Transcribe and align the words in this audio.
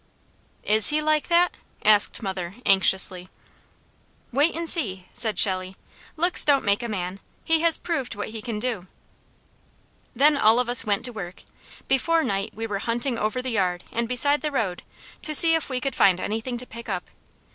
"Is 0.63 0.87
he 0.89 0.99
like 0.99 1.27
that?" 1.27 1.51
asked 1.85 2.23
mother 2.23 2.55
anxiously. 2.65 3.29
"Wait 4.31 4.55
and 4.55 4.67
see!" 4.67 5.05
said 5.13 5.37
Shelley. 5.37 5.75
"Looks 6.17 6.43
don't 6.43 6.65
make 6.65 6.81
a 6.81 6.87
man. 6.87 7.19
He 7.43 7.59
has 7.61 7.77
proved 7.77 8.15
what 8.15 8.29
he 8.29 8.41
can 8.41 8.57
do." 8.57 8.87
Then 10.15 10.37
all 10.37 10.59
of 10.59 10.69
us 10.69 10.83
went 10.85 11.05
to 11.05 11.13
work. 11.13 11.43
Before 11.87 12.23
night 12.23 12.51
we 12.55 12.65
were 12.65 12.79
hunting 12.79 13.19
over 13.19 13.43
the 13.43 13.51
yard, 13.51 13.83
and 13.91 14.09
beside 14.09 14.41
the 14.41 14.49
road, 14.49 14.81
to 15.21 15.35
see 15.35 15.53
if 15.53 15.69
we 15.69 15.79
could 15.79 15.93
find 15.93 16.19
anything 16.19 16.57
to 16.57 16.65
pick 16.65 16.89
up. 16.89 17.11